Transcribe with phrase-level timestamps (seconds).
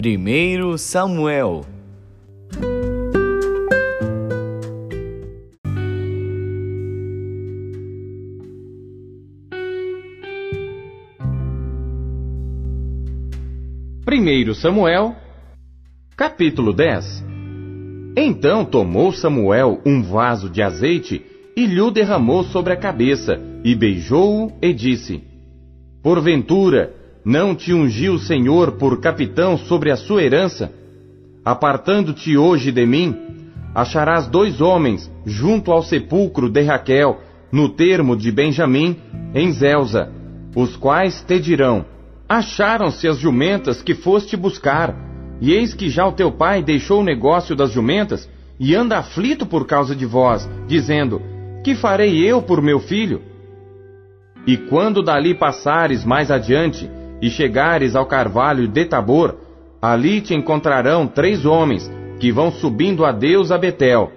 [0.00, 1.62] 1 Samuel.
[14.04, 15.16] Primeiro Samuel,
[16.16, 17.24] capítulo 10
[18.16, 21.26] Então tomou Samuel um vaso de azeite
[21.56, 25.24] e lhe derramou sobre a cabeça, e beijou-o e disse:
[26.04, 26.97] Porventura,
[27.28, 30.72] não te ungiu o Senhor por capitão sobre a sua herança?
[31.44, 33.14] Apartando-te hoje de mim,
[33.74, 37.20] acharás dois homens junto ao sepulcro de Raquel,
[37.52, 38.96] no termo de Benjamim,
[39.34, 40.10] em Zelza,
[40.56, 41.84] os quais te dirão:
[42.26, 44.96] Acharam-se as jumentas que foste buscar,
[45.38, 48.26] e eis que já o teu pai deixou o negócio das jumentas
[48.58, 51.20] e anda aflito por causa de vós, dizendo:
[51.62, 53.20] Que farei eu por meu filho?
[54.46, 56.90] E quando dali passares mais adiante
[57.20, 59.36] e chegares ao carvalho de Tabor,
[59.80, 64.10] ali te encontrarão três homens que vão subindo a Deus a Betel,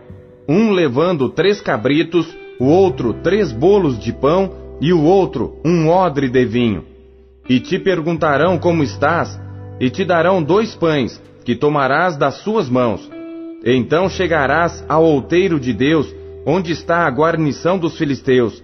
[0.47, 2.27] um levando três cabritos,
[2.59, 6.83] o outro três bolos de pão e o outro um odre de vinho.
[7.47, 9.39] E te perguntarão como estás,
[9.79, 13.09] e te darão dois pães, que tomarás das suas mãos.
[13.63, 16.13] Então chegarás ao outeiro de Deus,
[16.45, 18.63] onde está a guarnição dos filisteus,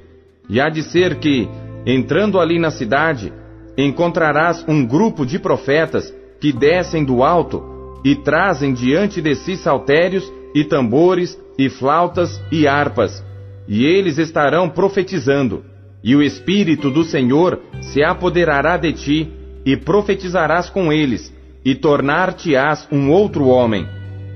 [0.49, 1.47] e há de ser que,
[1.85, 3.31] entrando ali na cidade,
[3.77, 10.31] encontrarás um grupo de profetas que descem do alto e trazem diante de si saltérios
[10.53, 13.23] e tambores e flautas e harpas,
[13.67, 15.63] e eles estarão profetizando.
[16.03, 19.33] E o Espírito do Senhor se apoderará de ti,
[19.65, 21.33] e profetizarás com eles,
[21.65, 23.85] e tornar-te-ás um outro homem.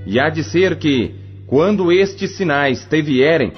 [0.06, 1.16] E há de ser que,
[1.48, 3.54] quando estes sinais te vierem,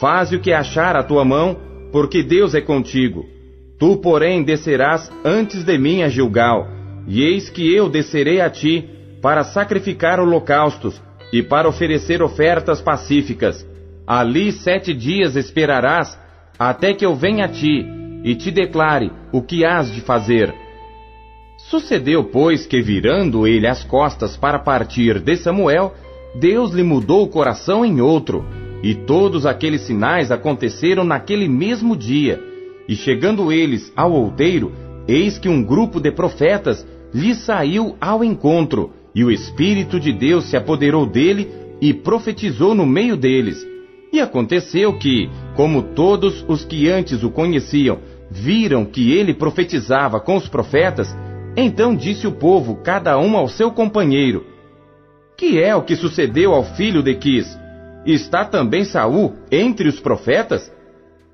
[0.00, 1.58] faze o que achar a tua mão,
[1.92, 3.26] porque Deus é contigo.
[3.78, 6.66] Tu, porém, descerás antes de mim a Gilgal,
[7.06, 8.88] e eis que eu descerei a ti,
[9.22, 11.00] para sacrificar holocaustos,
[11.32, 13.66] e para oferecer ofertas pacíficas.
[14.06, 16.18] Ali sete dias esperarás,
[16.58, 17.86] até que eu venha a ti,
[18.24, 20.52] e te declare o que hás de fazer.
[21.56, 25.94] Sucedeu, pois, que virando ele as costas para partir de Samuel,
[26.34, 28.44] Deus lhe mudou o coração em outro,
[28.82, 32.47] e todos aqueles sinais aconteceram naquele mesmo dia.
[32.88, 34.72] E chegando eles ao outeiro,
[35.06, 40.46] eis que um grupo de profetas lhe saiu ao encontro, e o Espírito de Deus
[40.48, 41.48] se apoderou dele
[41.80, 43.66] e profetizou no meio deles.
[44.12, 47.98] E aconteceu que, como todos os que antes o conheciam
[48.30, 51.14] viram que ele profetizava com os profetas,
[51.56, 54.46] então disse o povo, cada um ao seu companheiro:
[55.36, 57.58] Que é o que sucedeu ao filho de Quis?
[58.06, 60.72] Está também Saul entre os profetas?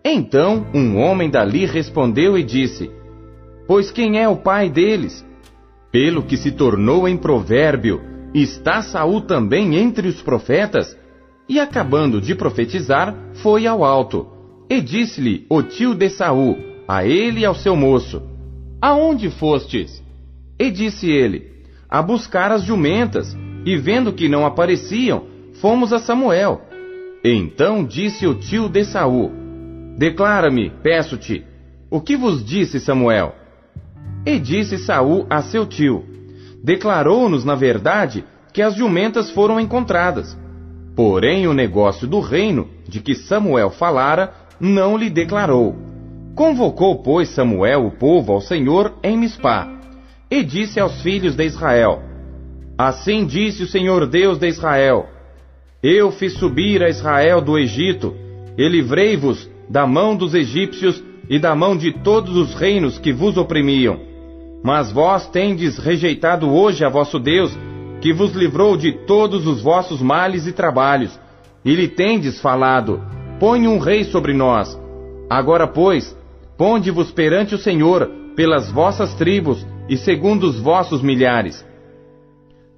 [0.05, 2.91] Então um homem dali respondeu e disse:
[3.67, 5.25] Pois quem é o pai deles?
[5.91, 8.03] Pelo que se tornou em provérbio,
[8.35, 10.95] está Saul também entre os profetas?
[11.49, 14.27] E acabando de profetizar, foi ao alto.
[14.69, 16.57] E disse-lhe o tio de Saul,
[16.87, 18.23] a ele e ao seu moço:
[18.83, 20.03] Aonde fostes?
[20.59, 21.51] E disse ele:
[21.89, 26.61] A buscar as jumentas, e vendo que não apareciam, fomos a Samuel.
[27.25, 29.44] Então disse o tio de Saul:
[29.97, 31.45] Declara-me, peço-te,
[31.91, 33.35] o que vos disse Samuel?
[34.27, 36.05] E disse Saul a seu tio:
[36.63, 40.37] Declarou-nos, na verdade, que as jumentas foram encontradas.
[40.97, 45.77] Porém, o negócio do reino, de que Samuel falara, não lhe declarou.
[46.35, 49.69] Convocou, pois, Samuel o povo ao Senhor em Mispá,
[50.31, 52.03] e disse aos filhos de Israel:
[52.77, 55.07] Assim disse o Senhor Deus de Israel:
[55.81, 58.17] Eu fiz subir a Israel do Egito,
[58.59, 63.37] e livrei-vos da mão dos egípcios e da mão de todos os reinos que vos
[63.37, 63.99] oprimiam.
[64.63, 67.57] Mas vós tendes rejeitado hoje a vosso Deus,
[68.01, 71.19] que vos livrou de todos os vossos males e trabalhos,
[71.65, 73.03] e lhe tendes falado:
[73.39, 74.79] Põe um rei sobre nós.
[75.29, 76.17] Agora, pois,
[76.57, 81.65] ponde-vos perante o Senhor, pelas vossas tribos e segundo os vossos milhares.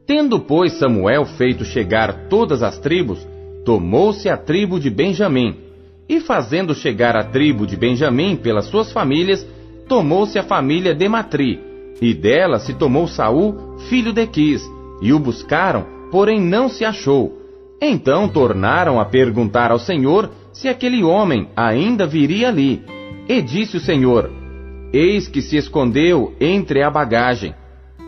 [0.07, 3.27] Tendo, pois, Samuel feito chegar todas as tribos,
[3.65, 5.66] tomou-se a tribo de Benjamim,
[6.09, 9.47] e fazendo chegar a tribo de Benjamim pelas suas famílias,
[9.89, 11.61] tomou-se a família de Matri,
[12.01, 14.63] e dela se tomou Saul, filho de Quis,
[15.01, 17.33] e o buscaram, porém não se achou.
[17.81, 22.83] Então tornaram a perguntar ao Senhor se aquele homem ainda viria ali.
[23.29, 24.31] E disse o Senhor:
[24.93, 27.55] Eis que se escondeu entre a bagagem.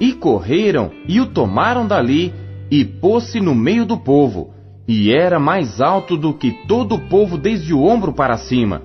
[0.01, 2.33] E correram e o tomaram dali,
[2.71, 4.55] e pôs-se no meio do povo,
[4.89, 8.83] e era mais alto do que todo o povo desde o ombro para cima.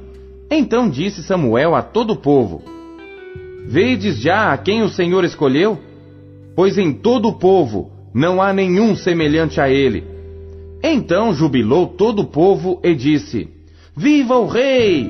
[0.51, 2.61] Então disse Samuel a todo o povo:
[3.65, 5.79] Vedes já a quem o Senhor escolheu?
[6.55, 10.03] pois em todo o povo não há nenhum semelhante a ele.
[10.83, 13.49] Então jubilou todo o povo e disse:
[13.95, 15.09] Viva o rei!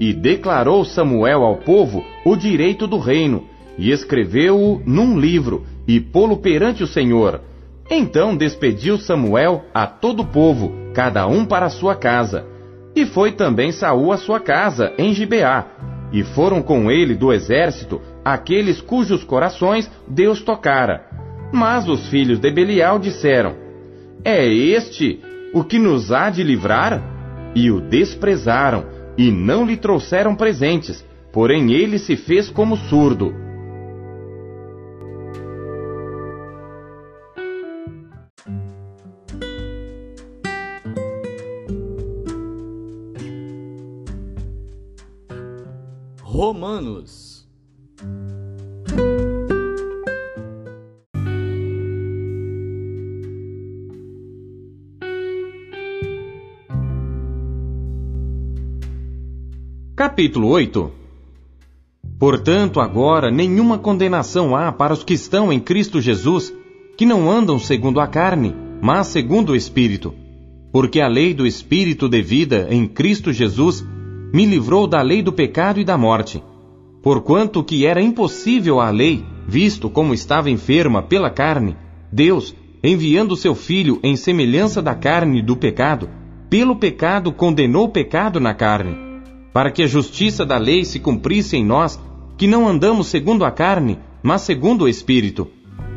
[0.00, 3.44] E declarou Samuel ao povo o direito do reino,
[3.76, 7.42] e escreveu-o num livro, e pô-lo perante o Senhor.
[7.90, 12.46] Então despediu Samuel a todo o povo, cada um para a sua casa.
[12.94, 15.66] E foi também Saul à sua casa, em Gibeá.
[16.12, 21.04] E foram com ele do exército aqueles cujos corações Deus tocara.
[21.52, 23.56] Mas os filhos de Belial disseram:
[24.24, 25.20] É este
[25.52, 27.02] o que nos há de livrar?
[27.56, 28.84] E o desprezaram,
[29.18, 33.34] e não lhe trouxeram presentes, porém ele se fez como surdo.
[46.32, 47.44] Romanos.
[59.96, 60.92] Capítulo 8
[62.16, 66.54] Portanto, agora nenhuma condenação há para os que estão em Cristo Jesus,
[66.96, 70.14] que não andam segundo a carne, mas segundo o Espírito.
[70.72, 73.84] Porque a lei do Espírito de vida em Cristo Jesus
[74.32, 76.42] me livrou da lei do pecado e da morte.
[77.02, 81.76] Porquanto que era impossível à lei, visto como estava enferma pela carne,
[82.12, 86.08] Deus, enviando seu Filho em semelhança da carne do pecado,
[86.48, 88.96] pelo pecado condenou o pecado na carne,
[89.52, 92.00] para que a justiça da lei se cumprisse em nós,
[92.36, 95.48] que não andamos segundo a carne, mas segundo o Espírito.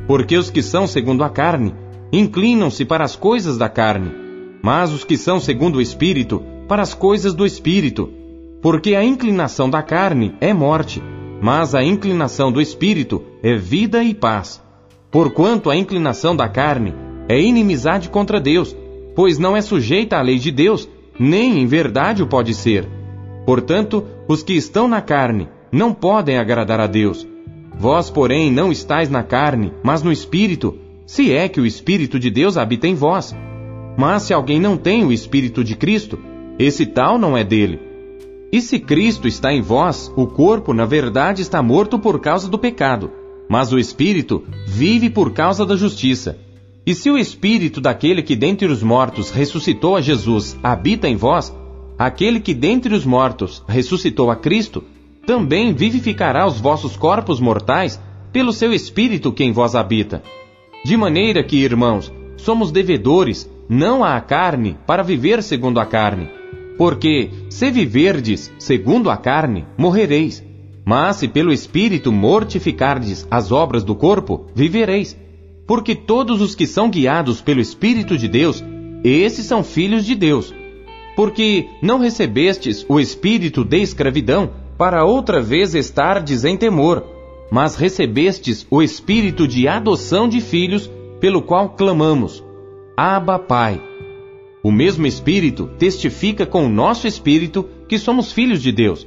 [0.07, 1.74] Porque os que são segundo a carne
[2.12, 4.12] inclinam-se para as coisas da carne,
[4.62, 8.22] mas os que são segundo o Espírito, para as coisas do Espírito.
[8.63, 11.04] Porque a inclinação da carne é morte,
[11.42, 14.63] mas a inclinação do espírito é vida e paz.
[15.12, 16.95] Porquanto a inclinação da carne
[17.27, 18.74] é inimizade contra Deus,
[19.18, 20.88] pois não é sujeita à lei de Deus,
[21.19, 22.88] nem em verdade o pode ser.
[23.45, 27.27] Portanto, os que estão na carne não podem agradar a Deus.
[27.77, 32.31] Vós, porém, não estáis na carne, mas no espírito, se é que o espírito de
[32.31, 33.36] Deus habita em vós.
[33.98, 36.18] Mas se alguém não tem o espírito de Cristo,
[36.57, 37.92] esse tal não é dele.
[38.53, 42.59] E se Cristo está em vós, o corpo, na verdade, está morto por causa do
[42.59, 43.09] pecado,
[43.50, 46.38] mas o espírito vive por causa da justiça.
[46.85, 51.51] E se o espírito daquele que dentre os mortos ressuscitou a Jesus habita em vós,
[51.97, 54.83] aquele que dentre os mortos ressuscitou a Cristo,
[55.25, 58.00] também vivificará os vossos corpos mortais
[58.31, 60.21] pelo seu espírito que em vós habita.
[60.85, 66.42] De maneira que, irmãos, somos devedores, não à carne, para viver segundo a carne.
[66.77, 70.43] Porque, se viverdes segundo a carne, morrereis.
[70.85, 75.17] Mas se pelo Espírito mortificardes as obras do corpo, vivereis.
[75.65, 78.63] Porque todos os que são guiados pelo Espírito de Deus,
[79.03, 80.53] esses são filhos de Deus.
[81.15, 87.05] Porque não recebestes o espírito de escravidão, para outra vez estardes em temor,
[87.51, 92.43] mas recebestes o espírito de adoção de filhos, pelo qual clamamos:
[92.97, 93.92] Abba, Pai.
[94.63, 99.06] O mesmo Espírito testifica com o nosso espírito que somos filhos de Deus.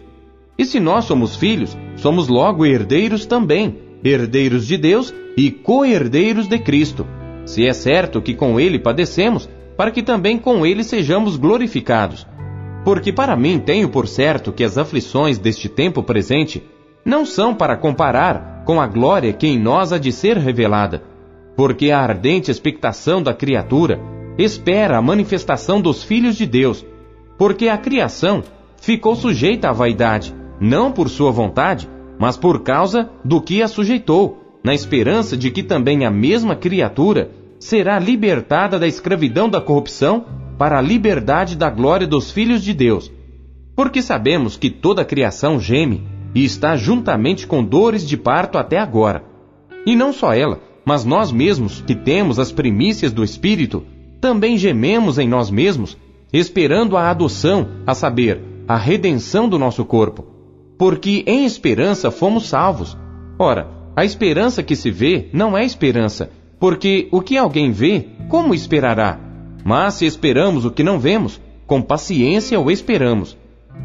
[0.59, 6.59] E se nós somos filhos, somos logo herdeiros também, herdeiros de Deus e co-herdeiros de
[6.59, 7.07] Cristo.
[7.47, 9.49] Se é certo que com ele padecemos,
[9.79, 12.27] para que também com ele sejamos glorificados.
[12.85, 16.63] Porque para mim tenho por certo que as aflições deste tempo presente
[17.03, 21.03] não são para comparar com a glória que em nós há de ser revelada.
[21.57, 26.85] Porque a ardente expectação da criatura espera a manifestação dos filhos de Deus,
[27.39, 28.43] porque a criação
[28.81, 31.89] ficou sujeita à vaidade, não por sua vontade,
[32.19, 37.31] mas por causa do que a sujeitou, na esperança de que também a mesma criatura
[37.59, 40.25] será libertada da escravidão da corrupção
[40.59, 43.13] para a liberdade da glória dos filhos de Deus.
[43.75, 46.03] Porque sabemos que toda a criação geme
[46.35, 49.25] e está juntamente com dores de parto até agora.
[49.87, 53.85] E não só ela, mas nós mesmos, que temos as primícias do Espírito,
[54.21, 55.97] também gememos em nós mesmos,
[56.33, 60.25] esperando a adoção, a saber, a redenção do nosso corpo.
[60.79, 62.97] Porque em esperança fomos salvos.
[63.39, 68.55] Ora, a esperança que se vê não é esperança, porque o que alguém vê, como
[68.55, 69.19] esperará?
[69.65, 73.37] Mas se esperamos o que não vemos, com paciência o esperamos.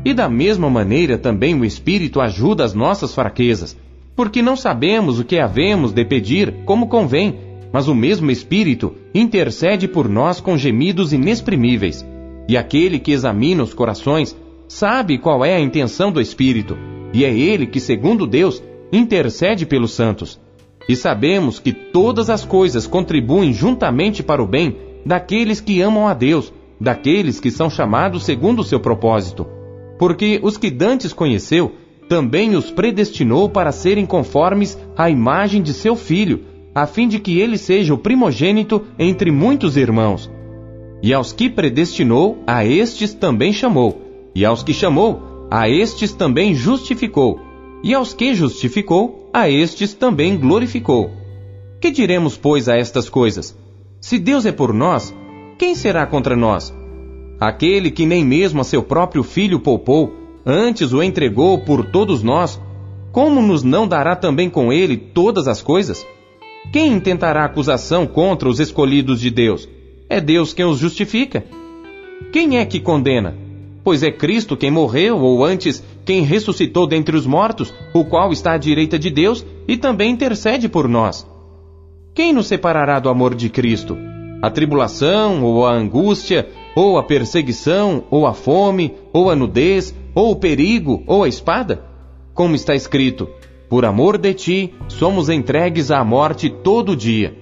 [0.06, 3.78] E da mesma maneira também o Espírito ajuda as nossas fraquezas,
[4.16, 7.40] porque não sabemos o que havemos de pedir como convém,
[7.72, 12.06] mas o mesmo Espírito intercede por nós com gemidos inexprimíveis.
[12.48, 14.36] E aquele que examina os corações
[14.68, 16.78] sabe qual é a intenção do Espírito,
[17.13, 18.62] e é ele que, segundo Deus,
[18.92, 20.40] intercede pelos santos.
[20.88, 24.75] E sabemos que todas as coisas contribuem juntamente para o bem
[25.06, 29.46] daqueles que amam a Deus, daqueles que são chamados segundo o seu propósito.
[30.00, 31.74] Porque os que dantes conheceu,
[32.10, 37.40] também os predestinou para serem conformes à imagem de seu filho, a fim de que
[37.40, 40.32] ele seja o primogênito entre muitos irmãos.
[41.04, 44.01] E aos que predestinou, a estes também chamou.
[44.34, 47.40] E aos que chamou, a estes também justificou.
[47.84, 51.12] E aos que justificou, a estes também glorificou.
[51.82, 53.58] Que diremos, pois, a estas coisas?
[54.00, 55.13] Se Deus é por nós,
[55.58, 56.74] quem será contra nós?
[57.40, 60.13] Aquele que nem mesmo a seu próprio filho poupou,
[60.46, 62.62] antes o entregou por todos nós,
[63.12, 66.06] como nos não dará também com ele todas as coisas?
[66.70, 69.68] Quem intentará acusação contra os escolhidos de Deus?
[70.08, 71.44] É Deus quem os justifica.
[72.32, 73.36] Quem é que condena?
[73.84, 78.53] Pois é Cristo quem morreu, ou antes, quem ressuscitou dentre os mortos, o qual está
[78.53, 81.27] à direita de Deus e também intercede por nós.
[82.13, 83.98] Quem nos separará do amor de Cristo?
[84.41, 90.32] A tribulação, ou a angústia, ou a perseguição, ou a fome, ou a nudez, ou
[90.32, 91.84] o perigo, ou a espada?
[92.34, 93.30] Como está escrito:
[93.72, 97.34] Por amor de ti, somos entregues à morte todo dia.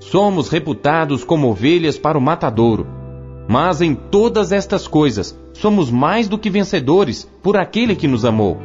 [0.00, 2.84] Somos reputados como ovelhas para o matadouro.
[3.48, 8.58] Mas em todas estas coisas, somos mais do que vencedores por aquele que nos amou.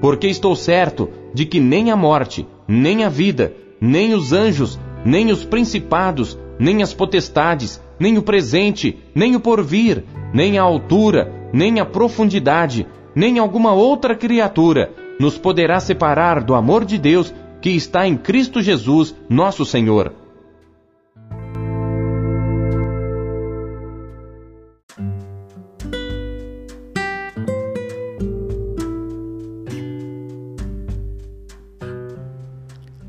[0.00, 5.30] Porque estou certo de que nem a morte, nem a vida, nem os anjos, nem
[5.30, 11.80] os principados, nem as potestades, nem o presente, nem o porvir, nem a altura, nem
[11.80, 18.06] a profundidade, nem alguma outra criatura nos poderá separar do amor de Deus que está
[18.06, 20.12] em Cristo Jesus, nosso Senhor.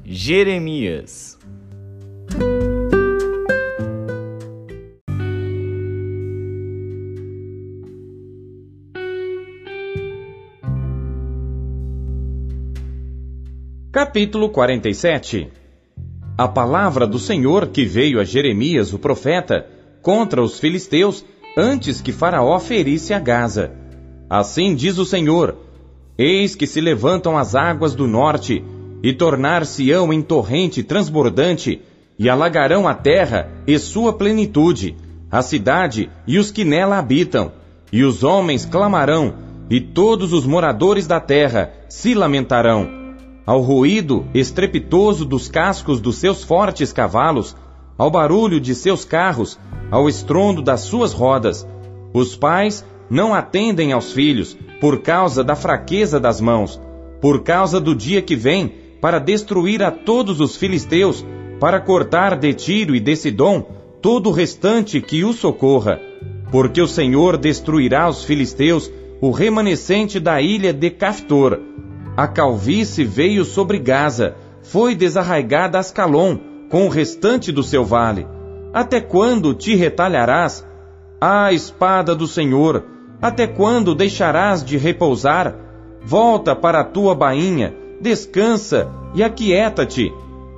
[0.06, 1.33] Jeremias
[14.14, 15.48] Capítulo 47
[16.38, 19.66] A palavra do Senhor que veio a Jeremias, o profeta,
[20.04, 21.26] contra os filisteus,
[21.58, 23.72] antes que Faraó ferisse a Gaza.
[24.30, 25.58] Assim diz o Senhor:
[26.16, 28.64] Eis que se levantam as águas do norte,
[29.02, 31.82] e tornar-se-ão em torrente transbordante,
[32.20, 34.96] e alagarão a terra e sua plenitude,
[35.32, 37.52] a cidade e os que nela habitam,
[37.92, 39.34] e os homens clamarão,
[39.72, 43.02] e todos os moradores da terra se lamentarão
[43.46, 47.56] ao ruído estrepitoso dos cascos dos seus fortes cavalos,
[47.98, 49.60] ao barulho de seus carros,
[49.92, 51.68] ao estrondo das suas rodas.
[52.14, 56.80] Os pais não atendem aos filhos por causa da fraqueza das mãos,
[57.22, 61.26] por causa do dia que vem para destruir a todos os filisteus,
[61.60, 63.62] para cortar de Tiro e de Sidom
[64.02, 66.00] todo o restante que o socorra.
[66.52, 71.60] Porque o Senhor destruirá os filisteus, o remanescente da ilha de Caftor,
[72.16, 76.38] a calvície veio sobre Gaza, foi desarraigada Ascalon,
[76.70, 78.28] com o restante do seu vale.
[78.74, 80.66] Até quando te retalharás?
[81.20, 82.84] Ah, espada do Senhor,
[83.22, 85.56] até quando deixarás de repousar?
[86.04, 90.12] Volta para a tua bainha, descansa e aquieta-te.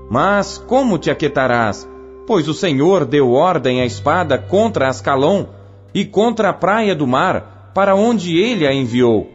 [0.09, 1.87] Mas como te aquietarás?
[2.27, 5.45] Pois o Senhor deu ordem à espada contra Ascalon
[5.93, 9.29] e contra a praia do mar, para onde ele a enviou.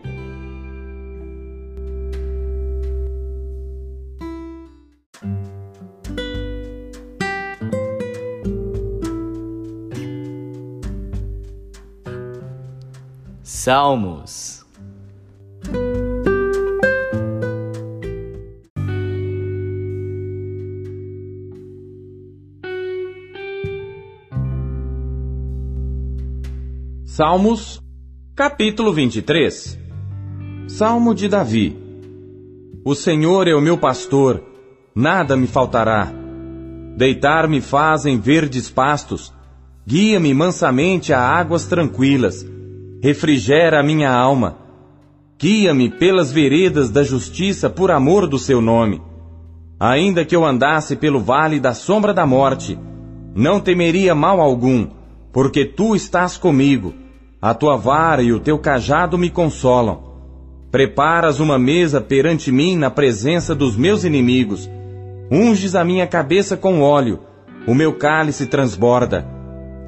[13.62, 14.64] Salmos.
[27.05, 27.83] Salmos,
[28.35, 29.79] capítulo 23
[30.67, 31.76] Salmo de Davi.
[32.83, 34.43] O Senhor é o meu pastor,
[34.95, 36.11] nada me faltará.
[36.97, 39.31] Deitar-me faz em verdes pastos,
[39.87, 42.43] guia-me mansamente a águas tranquilas
[43.02, 44.59] refrigera a minha alma.
[45.38, 49.00] Guia-me pelas veredas da justiça por amor do seu nome.
[49.78, 52.78] Ainda que eu andasse pelo vale da sombra da morte,
[53.35, 54.87] não temeria mal algum,
[55.33, 56.92] porque tu estás comigo.
[57.40, 60.02] A tua vara e o teu cajado me consolam.
[60.71, 64.69] Preparas uma mesa perante mim na presença dos meus inimigos.
[65.30, 67.21] Unges a minha cabeça com óleo,
[67.66, 69.26] o meu cálice transborda.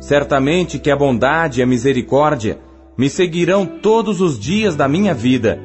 [0.00, 2.59] Certamente que a bondade e a misericórdia
[2.97, 5.59] me seguirão todos os dias da minha vida,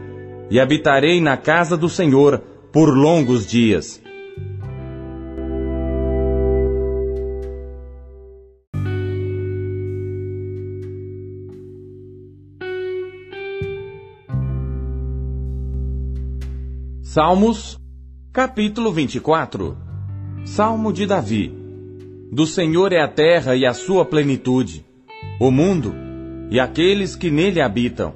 [0.50, 2.40] e habitarei na casa do Senhor
[2.72, 4.02] por longos dias.
[17.02, 17.80] Salmos,
[18.32, 19.76] capítulo 24
[20.46, 21.52] Salmo de Davi:
[22.32, 24.86] Do Senhor é a terra e a sua plenitude,
[25.40, 26.07] o mundo
[26.50, 28.14] e aqueles que nele habitam.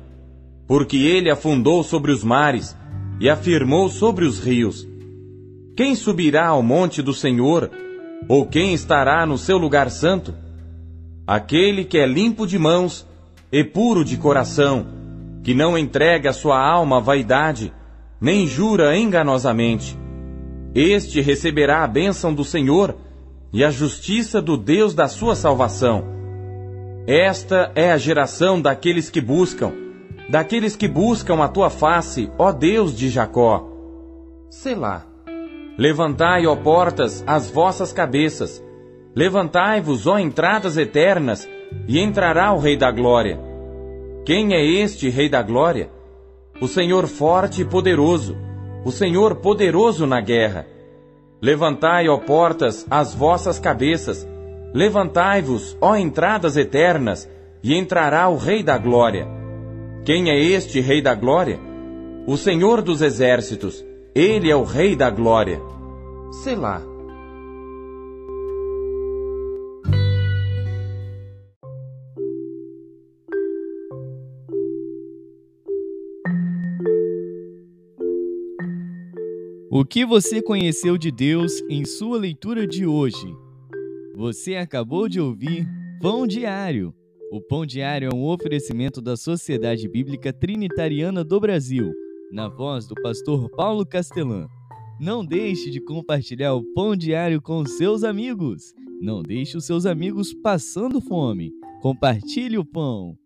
[0.68, 2.76] Porque ele afundou sobre os mares
[3.20, 4.88] e afirmou sobre os rios.
[5.76, 7.70] Quem subirá ao monte do Senhor?
[8.28, 10.34] Ou quem estará no seu lugar santo?
[11.26, 13.06] Aquele que é limpo de mãos
[13.52, 14.86] e puro de coração,
[15.44, 17.74] que não entrega sua alma à vaidade,
[18.20, 19.98] nem jura enganosamente.
[20.74, 22.96] Este receberá a bênção do Senhor
[23.52, 26.21] e a justiça do Deus da sua salvação.
[27.08, 29.72] Esta é a geração daqueles que buscam,
[30.30, 33.68] daqueles que buscam a tua face, ó Deus de Jacó.
[34.50, 35.06] Selá.
[35.78, 38.64] Levantai, ó portas, as vossas cabeças.
[39.16, 41.50] Levantai-vos, ó entradas eternas,
[41.88, 43.40] e entrará o Rei da Glória.
[44.26, 45.90] Quem é este Rei da Glória?
[46.62, 48.38] o Senhor forte e poderoso,
[48.86, 50.68] o Senhor poderoso na guerra.
[51.42, 54.28] Levantai, ó portas, as vossas cabeças,
[54.74, 57.30] levantai-vos, ó entradas eternas,
[57.64, 59.28] e entrará o Rei da Glória.
[60.04, 61.60] Quem é este Rei da Glória?
[62.26, 63.86] O Senhor dos Exércitos,
[64.16, 65.62] ele é o Rei da Glória.
[66.44, 66.82] Selá.
[79.74, 83.34] O que você conheceu de Deus em sua leitura de hoje?
[84.16, 85.68] Você acabou de ouvir
[86.02, 86.94] Pão Diário.
[87.32, 91.94] O Pão Diário é um oferecimento da Sociedade Bíblica Trinitariana do Brasil,
[92.32, 94.48] na voz do pastor Paulo Castelã.
[95.00, 98.74] Não deixe de compartilhar o Pão Diário com seus amigos.
[99.02, 101.52] Não deixe os seus amigos passando fome.
[101.82, 103.18] Compartilhe o pão.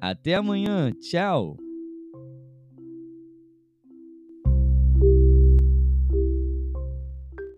[0.00, 0.92] Até amanhã.
[1.00, 1.56] Tchau.